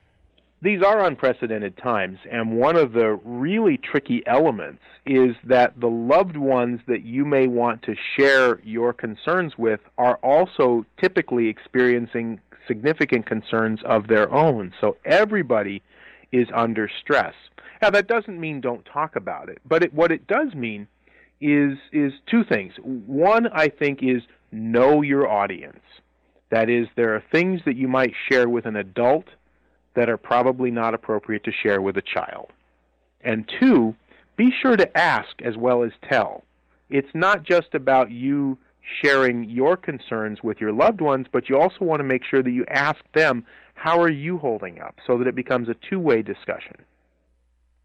These 0.63 0.81
are 0.81 1.03
unprecedented 1.03 1.75
times, 1.75 2.19
and 2.31 2.55
one 2.57 2.77
of 2.77 2.93
the 2.93 3.19
really 3.25 3.75
tricky 3.75 4.23
elements 4.25 4.81
is 5.05 5.35
that 5.43 5.77
the 5.77 5.89
loved 5.89 6.37
ones 6.37 6.79
that 6.87 7.03
you 7.03 7.25
may 7.25 7.47
want 7.47 7.83
to 7.83 7.95
share 8.15 8.61
your 8.63 8.93
concerns 8.93 9.57
with 9.57 9.81
are 9.97 10.15
also 10.23 10.85
typically 11.01 11.49
experiencing 11.49 12.39
significant 12.65 13.25
concerns 13.25 13.81
of 13.83 14.07
their 14.07 14.31
own. 14.31 14.71
So 14.79 14.95
everybody 15.03 15.83
is 16.31 16.47
under 16.55 16.89
stress. 17.01 17.33
Now 17.81 17.89
that 17.89 18.07
doesn't 18.07 18.39
mean 18.39 18.61
don't 18.61 18.85
talk 18.85 19.17
about 19.17 19.49
it, 19.49 19.57
but 19.65 19.83
it, 19.83 19.93
what 19.93 20.13
it 20.13 20.27
does 20.27 20.53
mean 20.55 20.87
is 21.41 21.77
is 21.91 22.13
two 22.31 22.45
things. 22.45 22.71
One, 22.81 23.47
I 23.51 23.67
think, 23.67 23.99
is 24.01 24.21
know 24.53 25.01
your 25.01 25.29
audience. 25.29 25.83
That 26.51 26.69
is, 26.69 26.87
there 26.95 27.13
are 27.15 27.23
things 27.33 27.59
that 27.65 27.75
you 27.75 27.89
might 27.89 28.13
share 28.29 28.47
with 28.47 28.65
an 28.65 28.77
adult 28.77 29.25
that 29.95 30.09
are 30.09 30.17
probably 30.17 30.71
not 30.71 30.93
appropriate 30.93 31.43
to 31.43 31.51
share 31.51 31.81
with 31.81 31.97
a 31.97 32.01
child. 32.01 32.51
And 33.21 33.49
two, 33.59 33.95
be 34.35 34.51
sure 34.61 34.75
to 34.75 34.97
ask 34.97 35.41
as 35.43 35.55
well 35.57 35.83
as 35.83 35.91
tell. 36.09 36.43
It's 36.89 37.13
not 37.13 37.43
just 37.43 37.73
about 37.73 38.11
you 38.11 38.57
sharing 39.01 39.49
your 39.49 39.77
concerns 39.77 40.43
with 40.43 40.59
your 40.59 40.73
loved 40.73 41.01
ones, 41.01 41.27
but 41.31 41.49
you 41.49 41.57
also 41.57 41.85
want 41.85 41.99
to 41.99 42.03
make 42.03 42.23
sure 42.23 42.43
that 42.43 42.51
you 42.51 42.65
ask 42.69 42.99
them, 43.13 43.45
how 43.75 43.99
are 44.01 44.09
you 44.09 44.37
holding 44.37 44.79
up, 44.81 44.95
so 45.05 45.17
that 45.17 45.27
it 45.27 45.35
becomes 45.35 45.69
a 45.69 45.75
two 45.89 45.99
way 45.99 46.21
discussion. 46.21 46.75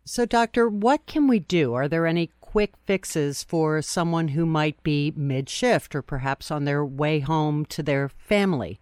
So, 0.04 0.24
Doctor, 0.24 0.68
what 0.68 1.06
can 1.06 1.28
we 1.28 1.38
do? 1.38 1.74
Are 1.74 1.86
there 1.86 2.06
any 2.06 2.30
quick 2.40 2.72
fixes 2.84 3.42
for 3.42 3.82
someone 3.82 4.28
who 4.28 4.46
might 4.46 4.82
be 4.82 5.12
mid 5.14 5.50
shift 5.50 5.94
or 5.94 6.00
perhaps 6.00 6.50
on 6.50 6.64
their 6.64 6.84
way 6.84 7.20
home 7.20 7.66
to 7.66 7.82
their 7.82 8.08
family? 8.08 8.80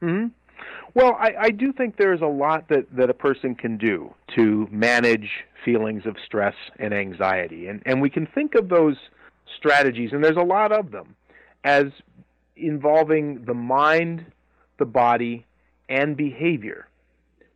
hmm 0.00 0.26
Well, 0.94 1.16
I, 1.18 1.34
I 1.38 1.50
do 1.50 1.72
think 1.72 1.96
there's 1.96 2.20
a 2.20 2.26
lot 2.26 2.68
that, 2.68 2.86
that 2.96 3.10
a 3.10 3.14
person 3.14 3.56
can 3.56 3.76
do 3.76 4.14
to 4.36 4.68
manage 4.70 5.28
feelings 5.64 6.06
of 6.06 6.16
stress 6.24 6.54
and 6.78 6.94
anxiety. 6.94 7.66
And, 7.66 7.82
and 7.84 8.00
we 8.00 8.08
can 8.08 8.26
think 8.26 8.54
of 8.54 8.68
those 8.68 8.96
strategies, 9.58 10.10
and 10.12 10.22
there's 10.22 10.36
a 10.36 10.44
lot 10.44 10.70
of 10.70 10.92
them, 10.92 11.16
as 11.64 11.86
involving 12.56 13.44
the 13.44 13.54
mind, 13.54 14.24
the 14.78 14.84
body, 14.84 15.44
and 15.88 16.16
behavior. 16.16 16.86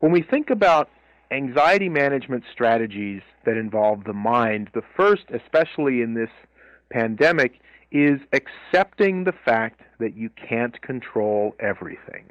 When 0.00 0.10
we 0.10 0.22
think 0.22 0.50
about 0.50 0.90
anxiety 1.30 1.88
management 1.88 2.42
strategies 2.52 3.22
that 3.44 3.56
involve 3.56 4.02
the 4.04 4.12
mind, 4.12 4.70
the 4.74 4.82
first, 4.96 5.24
especially 5.32 6.02
in 6.02 6.14
this 6.14 6.30
pandemic, 6.90 7.60
is 7.92 8.20
accepting 8.32 9.24
the 9.24 9.32
fact 9.44 9.80
that 10.00 10.16
you 10.16 10.30
can't 10.30 10.80
control 10.82 11.54
everything. 11.60 12.24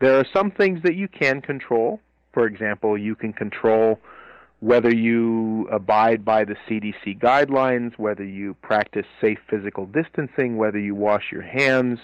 There 0.00 0.18
are 0.18 0.26
some 0.32 0.50
things 0.50 0.82
that 0.82 0.94
you 0.94 1.08
can 1.08 1.40
control. 1.40 2.00
For 2.32 2.46
example, 2.46 2.96
you 2.96 3.14
can 3.14 3.32
control 3.32 3.98
whether 4.60 4.94
you 4.94 5.68
abide 5.70 6.24
by 6.24 6.44
the 6.44 6.56
CDC 6.68 7.20
guidelines, 7.20 7.96
whether 7.96 8.24
you 8.24 8.54
practice 8.54 9.06
safe 9.20 9.38
physical 9.48 9.86
distancing, 9.86 10.56
whether 10.56 10.78
you 10.78 10.94
wash 10.94 11.30
your 11.30 11.42
hands, 11.42 11.98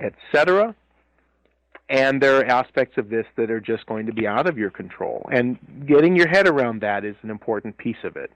etc. 0.00 0.74
And 1.88 2.20
there 2.20 2.38
are 2.38 2.44
aspects 2.44 2.98
of 2.98 3.10
this 3.10 3.26
that 3.36 3.50
are 3.50 3.60
just 3.60 3.86
going 3.86 4.06
to 4.06 4.12
be 4.12 4.26
out 4.26 4.48
of 4.48 4.58
your 4.58 4.70
control. 4.70 5.28
And 5.30 5.58
getting 5.86 6.16
your 6.16 6.28
head 6.28 6.48
around 6.48 6.80
that 6.80 7.04
is 7.04 7.16
an 7.22 7.30
important 7.30 7.76
piece 7.76 8.02
of 8.04 8.16
it. 8.16 8.32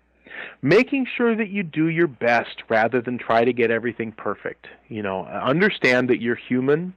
Making 0.62 1.06
sure 1.16 1.34
that 1.34 1.48
you 1.48 1.62
do 1.62 1.88
your 1.88 2.06
best 2.06 2.62
rather 2.68 3.00
than 3.00 3.18
try 3.18 3.44
to 3.44 3.52
get 3.52 3.70
everything 3.70 4.12
perfect. 4.12 4.66
You 4.88 5.02
know, 5.02 5.24
understand 5.24 6.10
that 6.10 6.20
you're 6.20 6.36
human 6.36 6.94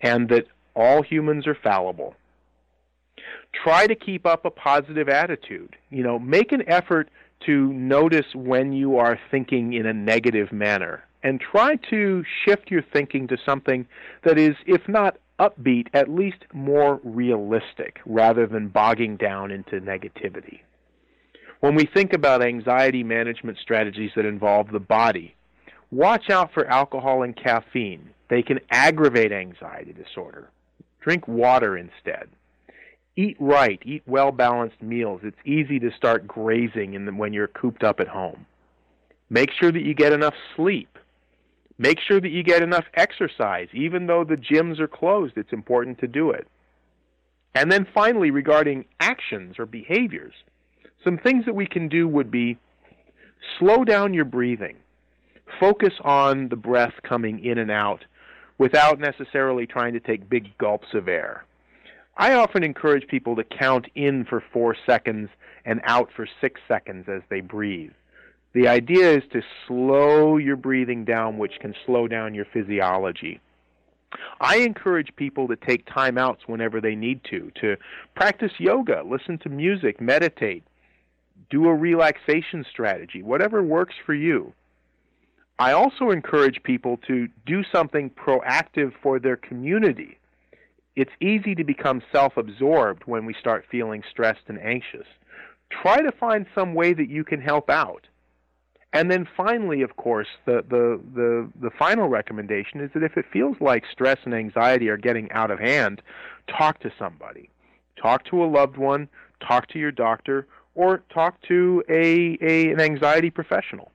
and 0.00 0.28
that 0.30 0.46
all 0.74 1.02
humans 1.02 1.46
are 1.46 1.54
fallible. 1.54 2.14
Try 3.52 3.86
to 3.86 3.94
keep 3.94 4.26
up 4.26 4.44
a 4.44 4.50
positive 4.50 5.08
attitude. 5.08 5.76
You 5.90 6.02
know, 6.02 6.18
make 6.18 6.52
an 6.52 6.68
effort 6.68 7.10
to 7.46 7.72
notice 7.72 8.26
when 8.34 8.72
you 8.72 8.96
are 8.96 9.18
thinking 9.30 9.72
in 9.72 9.86
a 9.86 9.92
negative 9.92 10.52
manner 10.52 11.04
and 11.22 11.40
try 11.40 11.76
to 11.90 12.24
shift 12.44 12.70
your 12.70 12.82
thinking 12.82 13.28
to 13.28 13.36
something 13.44 13.86
that 14.24 14.38
is, 14.38 14.56
if 14.66 14.86
not 14.88 15.18
upbeat, 15.38 15.88
at 15.94 16.08
least 16.08 16.44
more 16.52 17.00
realistic, 17.02 17.98
rather 18.06 18.46
than 18.46 18.68
bogging 18.68 19.16
down 19.16 19.50
into 19.50 19.80
negativity. 19.80 20.60
When 21.60 21.74
we 21.74 21.86
think 21.86 22.12
about 22.12 22.42
anxiety 22.42 23.02
management 23.02 23.58
strategies 23.58 24.12
that 24.16 24.24
involve 24.24 24.70
the 24.70 24.80
body, 24.80 25.34
watch 25.90 26.30
out 26.30 26.52
for 26.52 26.66
alcohol 26.66 27.22
and 27.22 27.36
caffeine. 27.36 28.10
They 28.28 28.42
can 28.42 28.60
aggravate 28.70 29.32
anxiety 29.32 29.92
disorder. 29.92 30.48
Drink 31.00 31.26
water 31.26 31.76
instead. 31.76 32.28
Eat 33.16 33.36
right, 33.40 33.80
eat 33.84 34.02
well 34.06 34.32
balanced 34.32 34.80
meals. 34.82 35.20
It's 35.24 35.36
easy 35.44 35.78
to 35.80 35.90
start 35.96 36.26
grazing 36.26 37.04
the, 37.04 37.12
when 37.12 37.32
you're 37.32 37.48
cooped 37.48 37.82
up 37.82 38.00
at 38.00 38.08
home. 38.08 38.46
Make 39.28 39.50
sure 39.52 39.72
that 39.72 39.82
you 39.82 39.94
get 39.94 40.12
enough 40.12 40.34
sleep. 40.56 40.98
Make 41.78 41.98
sure 42.00 42.20
that 42.20 42.30
you 42.30 42.42
get 42.42 42.62
enough 42.62 42.84
exercise. 42.94 43.68
Even 43.72 44.06
though 44.06 44.24
the 44.24 44.36
gyms 44.36 44.78
are 44.80 44.88
closed, 44.88 45.34
it's 45.36 45.52
important 45.52 45.98
to 46.00 46.06
do 46.06 46.30
it. 46.30 46.46
And 47.54 47.70
then 47.70 47.86
finally, 47.92 48.30
regarding 48.30 48.84
actions 49.00 49.58
or 49.58 49.66
behaviors, 49.66 50.34
some 51.02 51.18
things 51.18 51.46
that 51.46 51.54
we 51.54 51.66
can 51.66 51.88
do 51.88 52.06
would 52.06 52.30
be 52.30 52.58
slow 53.58 53.84
down 53.84 54.14
your 54.14 54.24
breathing. 54.24 54.76
Focus 55.58 55.94
on 56.04 56.48
the 56.48 56.56
breath 56.56 56.94
coming 57.02 57.44
in 57.44 57.58
and 57.58 57.70
out 57.70 58.04
without 58.60 59.00
necessarily 59.00 59.66
trying 59.66 59.94
to 59.94 60.00
take 60.00 60.28
big 60.28 60.56
gulps 60.58 60.92
of 60.92 61.08
air. 61.08 61.46
I 62.18 62.34
often 62.34 62.62
encourage 62.62 63.08
people 63.08 63.34
to 63.36 63.42
count 63.42 63.86
in 63.94 64.26
for 64.26 64.44
four 64.52 64.76
seconds 64.84 65.30
and 65.64 65.80
out 65.84 66.10
for 66.14 66.28
six 66.42 66.60
seconds 66.68 67.06
as 67.08 67.22
they 67.30 67.40
breathe. 67.40 67.92
The 68.52 68.68
idea 68.68 69.12
is 69.16 69.22
to 69.32 69.40
slow 69.66 70.36
your 70.36 70.56
breathing 70.56 71.06
down, 71.06 71.38
which 71.38 71.58
can 71.58 71.74
slow 71.86 72.06
down 72.06 72.34
your 72.34 72.44
physiology. 72.52 73.40
I 74.42 74.56
encourage 74.56 75.16
people 75.16 75.48
to 75.48 75.56
take 75.56 75.86
time 75.86 76.18
outs 76.18 76.42
whenever 76.46 76.82
they 76.82 76.94
need 76.94 77.22
to, 77.30 77.50
to 77.62 77.76
practice 78.14 78.52
yoga, 78.58 79.02
listen 79.06 79.38
to 79.38 79.48
music, 79.48 80.02
meditate, 80.02 80.64
do 81.48 81.66
a 81.66 81.74
relaxation 81.74 82.66
strategy, 82.70 83.22
whatever 83.22 83.62
works 83.62 83.94
for 84.04 84.12
you. 84.12 84.52
I 85.60 85.72
also 85.72 86.08
encourage 86.08 86.62
people 86.62 86.96
to 87.06 87.28
do 87.44 87.62
something 87.70 88.08
proactive 88.08 88.94
for 89.02 89.18
their 89.18 89.36
community. 89.36 90.18
It's 90.96 91.10
easy 91.20 91.54
to 91.54 91.64
become 91.64 92.02
self 92.10 92.38
absorbed 92.38 93.02
when 93.04 93.26
we 93.26 93.34
start 93.34 93.66
feeling 93.70 94.02
stressed 94.10 94.44
and 94.48 94.58
anxious. 94.58 95.06
Try 95.68 96.00
to 96.00 96.12
find 96.12 96.46
some 96.54 96.72
way 96.72 96.94
that 96.94 97.10
you 97.10 97.24
can 97.24 97.42
help 97.42 97.68
out. 97.68 98.06
And 98.94 99.10
then 99.10 99.28
finally, 99.36 99.82
of 99.82 99.96
course, 99.96 100.28
the, 100.46 100.64
the, 100.66 100.98
the, 101.14 101.50
the 101.60 101.70
final 101.78 102.08
recommendation 102.08 102.80
is 102.80 102.90
that 102.94 103.02
if 103.02 103.18
it 103.18 103.26
feels 103.30 103.56
like 103.60 103.84
stress 103.92 104.18
and 104.24 104.34
anxiety 104.34 104.88
are 104.88 104.96
getting 104.96 105.30
out 105.30 105.50
of 105.50 105.60
hand, 105.60 106.00
talk 106.48 106.80
to 106.80 106.92
somebody. 106.98 107.50
Talk 108.00 108.24
to 108.30 108.42
a 108.42 108.46
loved 108.46 108.78
one, 108.78 109.10
talk 109.46 109.68
to 109.68 109.78
your 109.78 109.92
doctor, 109.92 110.46
or 110.74 111.02
talk 111.12 111.38
to 111.48 111.84
a, 111.90 112.38
a 112.40 112.72
an 112.72 112.80
anxiety 112.80 113.28
professional. 113.28 113.92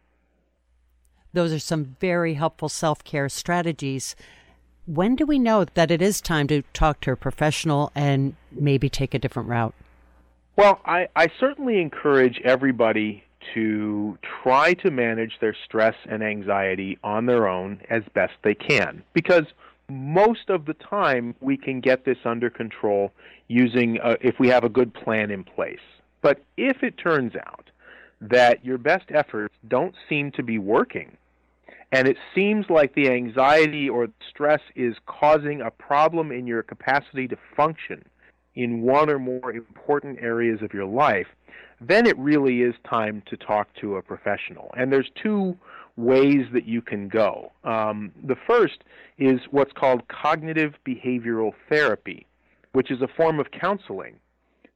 Those 1.35 1.51
are 1.51 1.59
some 1.59 1.97
very 1.99 2.35
helpful 2.35 2.69
self 2.69 3.03
care 3.03 3.27
strategies. 3.27 4.15
When 4.85 5.17
do 5.17 5.25
we 5.25 5.37
know 5.37 5.65
that 5.65 5.91
it 5.91 6.01
is 6.01 6.21
time 6.21 6.47
to 6.47 6.61
talk 6.71 7.01
to 7.01 7.11
a 7.11 7.17
professional 7.17 7.91
and 7.93 8.37
maybe 8.53 8.87
take 8.87 9.13
a 9.13 9.19
different 9.19 9.49
route? 9.49 9.75
Well, 10.55 10.79
I, 10.85 11.09
I 11.13 11.27
certainly 11.37 11.81
encourage 11.81 12.39
everybody 12.45 13.25
to 13.53 14.17
try 14.43 14.75
to 14.75 14.89
manage 14.89 15.33
their 15.41 15.53
stress 15.65 15.95
and 16.09 16.23
anxiety 16.23 16.97
on 17.03 17.25
their 17.25 17.49
own 17.49 17.81
as 17.89 18.03
best 18.13 18.33
they 18.43 18.55
can 18.55 19.03
because 19.11 19.43
most 19.89 20.49
of 20.49 20.65
the 20.65 20.73
time 20.75 21.35
we 21.41 21.57
can 21.57 21.81
get 21.81 22.05
this 22.05 22.17
under 22.23 22.49
control 22.49 23.11
using 23.49 23.99
a, 24.01 24.15
if 24.25 24.39
we 24.39 24.47
have 24.47 24.63
a 24.63 24.69
good 24.69 24.93
plan 24.93 25.31
in 25.31 25.43
place. 25.43 25.83
But 26.21 26.41
if 26.55 26.81
it 26.81 26.97
turns 26.97 27.33
out 27.35 27.69
that 28.21 28.63
your 28.63 28.77
best 28.77 29.05
efforts 29.09 29.53
don't 29.67 29.93
seem 30.07 30.31
to 30.31 30.41
be 30.41 30.57
working 30.59 31.17
and 31.95 32.09
it 32.09 32.17
seems 32.35 32.65
like 32.69 32.93
the 32.93 33.09
anxiety 33.09 33.87
or 33.87 34.09
stress 34.29 34.59
is 34.75 34.97
causing 35.05 35.61
a 35.61 35.71
problem 35.71 36.29
in 36.29 36.45
your 36.45 36.61
capacity 36.61 37.25
to 37.29 37.37
function 37.55 38.03
in 38.53 38.81
one 38.81 39.09
or 39.09 39.17
more 39.17 39.53
important 39.53 40.19
areas 40.21 40.61
of 40.61 40.73
your 40.73 40.83
life, 40.83 41.27
then 41.79 42.05
it 42.05 42.17
really 42.17 42.63
is 42.63 42.75
time 42.83 43.23
to 43.27 43.37
talk 43.37 43.73
to 43.75 43.95
a 43.95 44.01
professional. 44.01 44.73
And 44.75 44.91
there's 44.91 45.09
two 45.23 45.57
ways 45.95 46.45
that 46.51 46.65
you 46.65 46.81
can 46.81 47.07
go. 47.07 47.53
Um, 47.63 48.11
the 48.21 48.35
first 48.45 48.83
is 49.17 49.39
what's 49.51 49.71
called 49.71 50.05
cognitive 50.09 50.73
behavioral 50.85 51.53
therapy, 51.69 52.27
which 52.73 52.91
is 52.91 53.01
a 53.01 53.07
form 53.07 53.39
of 53.39 53.51
counseling 53.51 54.15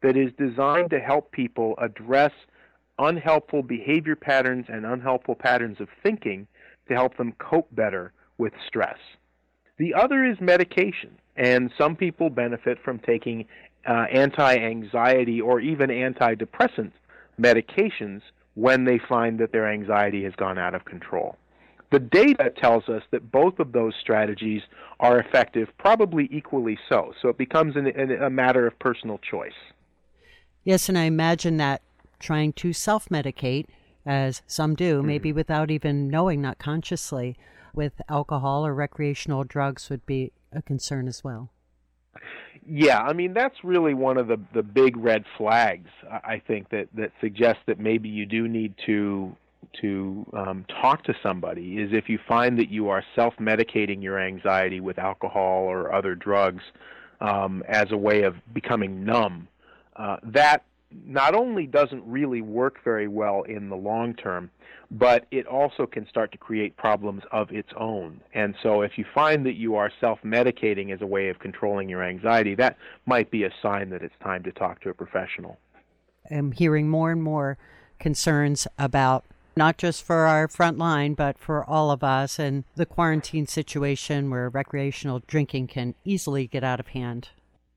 that 0.02 0.16
is 0.16 0.32
designed 0.38 0.90
to 0.92 1.02
help 1.02 1.34
people 1.34 1.76
address 1.80 2.32
unhelpful 2.98 3.64
behavior 3.64 4.16
patterns 4.16 4.68
and 4.70 4.86
unhelpful 4.86 5.36
patterns 5.36 5.82
of 5.82 5.90
thinking 6.02 6.48
to 6.90 6.94
help 6.94 7.18
them 7.18 7.34
cope 7.40 7.74
better 7.74 8.14
with 8.38 8.54
stress. 8.68 8.98
The 9.78 9.94
other 9.94 10.26
is 10.26 10.38
medication, 10.42 11.18
and 11.38 11.72
some 11.78 11.96
people 11.96 12.30
benefit 12.30 12.78
from 12.84 13.00
taking 13.00 13.46
uh, 13.88 14.06
anti 14.12 14.56
anxiety 14.58 15.40
or 15.40 15.60
even 15.62 15.90
antidepressant 15.90 16.92
medications 17.40 18.22
when 18.56 18.84
they 18.84 19.00
find 19.08 19.40
that 19.40 19.54
their 19.54 19.72
anxiety 19.72 20.24
has 20.26 20.34
gone 20.36 20.58
out 20.58 20.76
of 20.76 20.84
control. 20.84 21.38
The 21.92 22.00
data 22.00 22.52
tells 22.62 22.88
us 22.88 23.02
that 23.12 23.32
both 23.32 23.58
of 23.60 23.72
those 23.72 23.94
strategies 24.00 24.62
are 25.00 25.20
effective, 25.20 25.70
probably 25.78 26.28
equally 26.32 26.78
so. 26.88 27.14
So 27.22 27.30
it 27.30 27.38
becomes 27.38 27.76
an, 27.76 27.88
an, 27.88 28.12
a 28.12 28.30
matter 28.30 28.68
of 28.68 28.78
personal 28.78 29.18
choice. 29.18 29.54
Yes, 30.64 30.90
and 30.90 30.98
I 30.98 31.04
imagine 31.04 31.58
that 31.58 31.82
trying 32.20 32.54
to 32.54 32.74
self 32.74 33.08
medicate, 33.10 33.66
as 34.10 34.42
some 34.48 34.74
do, 34.74 34.98
mm-hmm. 34.98 35.08
maybe 35.08 35.32
without 35.32 35.70
even 35.70 36.10
knowing, 36.10 36.42
not 36.42 36.58
consciously, 36.58 37.38
with 37.76 38.02
alcohol 38.10 38.66
or 38.66 38.74
recreational 38.74 39.44
drugs 39.44 39.90
would 39.92 40.04
be 40.08 40.32
a 40.52 40.64
concern 40.64 41.08
as 41.08 41.24
well. 41.24 41.52
Yeah, 42.68 43.00
I 43.00 43.14
mean 43.14 43.34
that's 43.34 43.64
really 43.64 43.94
one 43.94 44.18
of 44.18 44.28
the 44.28 44.40
the 44.54 44.64
big 44.64 44.98
red 44.98 45.24
flags 45.38 45.90
I 46.10 46.42
think 46.46 46.70
that 46.70 46.88
that 46.96 47.12
suggests 47.22 47.62
that 47.68 47.80
maybe 47.80 48.10
you 48.10 48.26
do 48.26 48.48
need 48.48 48.74
to 48.88 49.36
to 49.82 50.26
um, 50.34 50.66
talk 50.82 51.04
to 51.04 51.14
somebody 51.22 51.78
is 51.78 51.92
if 51.94 52.10
you 52.10 52.20
find 52.28 52.58
that 52.58 52.70
you 52.70 52.90
are 52.90 53.04
self-medicating 53.16 54.02
your 54.02 54.20
anxiety 54.20 54.80
with 54.80 54.98
alcohol 54.98 55.64
or 55.64 55.94
other 55.94 56.16
drugs 56.16 56.64
um, 57.22 57.64
as 57.68 57.92
a 57.92 57.98
way 57.98 58.24
of 58.24 58.36
becoming 58.54 59.06
numb. 59.06 59.48
Uh, 59.96 60.18
that 60.24 60.64
not 60.92 61.36
only 61.36 61.68
doesn't 61.68 62.04
really 62.06 62.42
work 62.42 62.84
very 62.84 63.08
well 63.08 63.44
in 63.44 63.70
the 63.70 63.76
long 63.76 64.14
term, 64.14 64.50
but 64.92 65.28
it 65.30 65.46
also 65.46 65.86
can 65.86 66.08
start 66.08 66.32
to 66.32 66.38
create 66.38 66.76
problems 66.78 67.24
of 67.32 67.52
its 67.52 67.70
own. 67.78 68.22
And 68.34 68.56
so, 68.64 68.82
if 68.82 68.98
you 68.98 69.06
find 69.14 69.46
that 69.46 69.56
you 69.56 69.76
are 69.76 69.92
self 70.02 70.20
medicating 70.24 70.94
as 70.94 71.02
a 71.02 71.06
way 71.06 71.30
of 71.30 71.40
controlling 71.40 71.90
your 71.90 72.04
anxiety, 72.04 72.56
that 72.56 72.78
might 73.06 73.30
be 73.30 73.44
a 73.44 73.52
sign 73.62 73.90
that 73.92 74.02
it's 74.02 74.16
time 74.24 74.44
to 74.44 74.52
talk 74.52 74.82
to 74.82 74.90
a 74.90 74.94
professional. 74.94 75.60
I'm 76.32 76.52
hearing 76.52 76.90
more 76.90 77.12
and 77.12 77.22
more 77.22 77.58
concerns 78.00 78.68
about 78.78 79.26
not 79.56 79.78
just 79.78 80.04
for 80.04 80.26
our 80.26 80.48
front 80.48 80.78
line, 80.78 81.14
but 81.14 81.38
for 81.38 81.66
all 81.66 81.92
of 81.92 82.04
us 82.04 82.40
and 82.40 82.64
the 82.76 82.86
quarantine 82.86 83.46
situation 83.46 84.30
where 84.30 84.50
recreational 84.50 85.22
drinking 85.28 85.68
can 85.68 85.96
easily 86.06 86.48
get 86.48 86.64
out 86.64 86.80
of 86.80 86.88
hand 86.88 87.30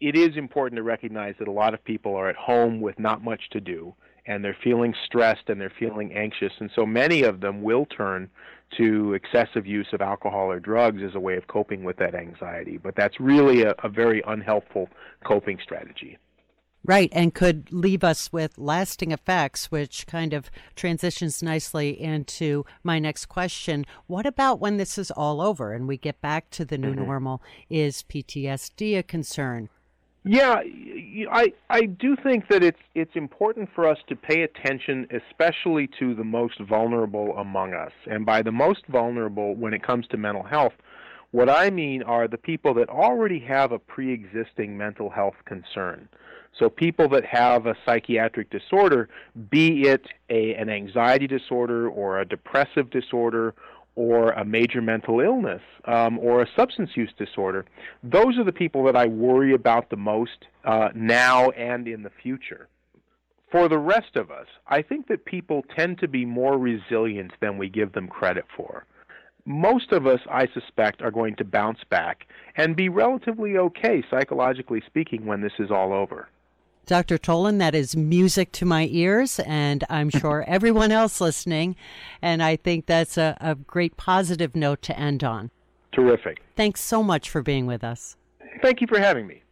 it 0.02 0.16
is 0.16 0.36
important 0.36 0.76
to 0.76 0.82
recognize 0.82 1.36
that 1.38 1.46
a 1.46 1.52
lot 1.52 1.74
of 1.74 1.84
people 1.84 2.16
are 2.16 2.28
at 2.28 2.34
home 2.34 2.80
with 2.80 2.98
not 2.98 3.22
much 3.22 3.48
to 3.50 3.60
do 3.60 3.94
and 4.26 4.44
they're 4.44 4.56
feeling 4.62 4.92
stressed 5.06 5.48
and 5.48 5.60
they're 5.60 5.72
feeling 5.78 6.12
anxious 6.12 6.52
and 6.58 6.70
so 6.74 6.84
many 6.84 7.22
of 7.22 7.40
them 7.40 7.62
will 7.62 7.86
turn 7.86 8.28
to 8.76 9.14
excessive 9.14 9.64
use 9.64 9.86
of 9.92 10.00
alcohol 10.00 10.50
or 10.50 10.58
drugs 10.58 11.02
as 11.06 11.14
a 11.14 11.20
way 11.20 11.36
of 11.36 11.46
coping 11.46 11.84
with 11.84 11.96
that 11.96 12.16
anxiety 12.16 12.76
but 12.76 12.96
that's 12.96 13.20
really 13.20 13.62
a, 13.62 13.74
a 13.84 13.88
very 13.88 14.20
unhelpful 14.26 14.88
coping 15.24 15.58
strategy 15.62 16.18
Right, 16.84 17.10
and 17.12 17.32
could 17.32 17.72
leave 17.72 18.02
us 18.02 18.32
with 18.32 18.58
lasting 18.58 19.12
effects, 19.12 19.70
which 19.70 20.04
kind 20.08 20.32
of 20.32 20.50
transitions 20.74 21.40
nicely 21.40 21.90
into 21.90 22.64
my 22.82 22.98
next 22.98 23.26
question. 23.26 23.86
What 24.08 24.26
about 24.26 24.58
when 24.58 24.78
this 24.78 24.98
is 24.98 25.12
all 25.12 25.40
over 25.40 25.72
and 25.72 25.86
we 25.86 25.96
get 25.96 26.20
back 26.20 26.50
to 26.50 26.64
the 26.64 26.76
new 26.76 26.90
mm-hmm. 26.90 27.04
normal? 27.04 27.40
Is 27.70 28.02
PTSD 28.02 28.98
a 28.98 29.04
concern? 29.04 29.68
Yeah, 30.24 30.60
I 31.32 31.52
I 31.68 31.82
do 31.86 32.14
think 32.14 32.46
that 32.48 32.62
it's 32.62 32.78
it's 32.94 33.16
important 33.16 33.68
for 33.74 33.88
us 33.88 33.98
to 34.08 34.14
pay 34.14 34.42
attention, 34.42 35.08
especially 35.10 35.88
to 35.98 36.14
the 36.14 36.22
most 36.22 36.60
vulnerable 36.60 37.36
among 37.36 37.74
us. 37.74 37.90
And 38.06 38.24
by 38.24 38.42
the 38.42 38.52
most 38.52 38.86
vulnerable, 38.86 39.56
when 39.56 39.74
it 39.74 39.82
comes 39.82 40.06
to 40.08 40.16
mental 40.16 40.44
health, 40.44 40.74
what 41.32 41.50
I 41.50 41.70
mean 41.70 42.04
are 42.04 42.28
the 42.28 42.38
people 42.38 42.72
that 42.74 42.88
already 42.88 43.40
have 43.40 43.72
a 43.72 43.80
pre-existing 43.80 44.78
mental 44.78 45.10
health 45.10 45.34
concern. 45.44 46.08
So 46.56 46.68
people 46.68 47.08
that 47.08 47.24
have 47.24 47.66
a 47.66 47.74
psychiatric 47.84 48.50
disorder, 48.50 49.08
be 49.50 49.88
it 49.88 50.06
a, 50.28 50.54
an 50.54 50.68
anxiety 50.68 51.26
disorder 51.26 51.88
or 51.88 52.20
a 52.20 52.26
depressive 52.26 52.90
disorder 52.90 53.54
or 53.94 54.30
a 54.32 54.44
major 54.44 54.80
mental 54.80 55.20
illness 55.20 55.62
um, 55.84 56.18
or 56.18 56.42
a 56.42 56.48
substance 56.56 56.90
use 56.94 57.12
disorder, 57.18 57.64
those 58.02 58.38
are 58.38 58.44
the 58.44 58.52
people 58.52 58.84
that 58.84 58.96
I 58.96 59.06
worry 59.06 59.54
about 59.54 59.90
the 59.90 59.96
most 59.96 60.46
uh, 60.64 60.88
now 60.94 61.50
and 61.50 61.86
in 61.86 62.02
the 62.02 62.10
future. 62.22 62.68
For 63.50 63.68
the 63.68 63.78
rest 63.78 64.16
of 64.16 64.30
us, 64.30 64.46
I 64.66 64.80
think 64.80 65.08
that 65.08 65.26
people 65.26 65.62
tend 65.76 65.98
to 65.98 66.08
be 66.08 66.24
more 66.24 66.56
resilient 66.56 67.32
than 67.40 67.58
we 67.58 67.68
give 67.68 67.92
them 67.92 68.08
credit 68.08 68.46
for. 68.56 68.86
Most 69.44 69.92
of 69.92 70.06
us, 70.06 70.20
I 70.30 70.46
suspect, 70.54 71.02
are 71.02 71.10
going 71.10 71.36
to 71.36 71.44
bounce 71.44 71.80
back 71.90 72.26
and 72.56 72.76
be 72.76 72.88
relatively 72.88 73.58
okay, 73.58 74.02
psychologically 74.08 74.82
speaking, 74.86 75.26
when 75.26 75.42
this 75.42 75.52
is 75.58 75.70
all 75.70 75.92
over. 75.92 76.28
Dr. 76.86 77.16
Tolin, 77.16 77.58
that 77.58 77.74
is 77.74 77.96
music 77.96 78.50
to 78.52 78.64
my 78.64 78.88
ears, 78.90 79.38
and 79.40 79.84
I'm 79.88 80.10
sure 80.20 80.44
everyone 80.46 80.90
else 80.90 81.20
listening. 81.20 81.76
And 82.20 82.42
I 82.42 82.56
think 82.56 82.86
that's 82.86 83.16
a, 83.16 83.36
a 83.40 83.54
great 83.54 83.96
positive 83.96 84.56
note 84.56 84.82
to 84.82 84.98
end 84.98 85.22
on. 85.22 85.50
Terrific. 85.92 86.42
Thanks 86.56 86.80
so 86.80 87.02
much 87.02 87.30
for 87.30 87.42
being 87.42 87.66
with 87.66 87.84
us. 87.84 88.16
Thank 88.62 88.80
you 88.80 88.86
for 88.86 88.98
having 88.98 89.26
me. 89.26 89.42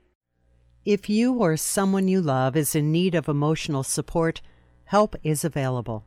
If 0.84 1.08
you 1.08 1.34
or 1.34 1.56
someone 1.56 2.08
you 2.08 2.20
love 2.22 2.56
is 2.56 2.74
in 2.74 2.90
need 2.90 3.14
of 3.14 3.28
emotional 3.28 3.82
support, 3.82 4.40
help 4.86 5.14
is 5.22 5.44
available. 5.44 6.04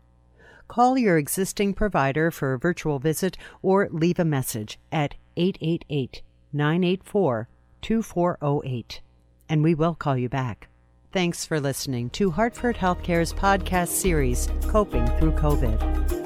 Call 0.68 0.98
your 0.98 1.18
existing 1.18 1.76
provider 1.76 2.32
for 2.32 2.54
a 2.54 2.60
virtual 2.60 2.98
visit 2.98 3.38
or 3.62 3.88
leave 3.92 4.18
a 4.18 4.26
message 4.26 4.80
at 4.92 5.16
888 5.38 6.22
984 6.52 7.48
2408, 7.82 9.02
and 9.50 9.64
we 9.64 9.76
will 9.76 9.94
call 9.94 10.18
you 10.18 10.30
back. 10.30 10.70
Thanks 11.14 11.46
for 11.46 11.60
listening 11.60 12.10
to 12.12 12.32
Hartford 12.32 12.76
Healthcare's 12.76 13.34
podcast 13.34 13.90
series, 13.90 14.50
Coping 14.68 15.06
Through 15.20 15.34
COVID. 15.34 16.23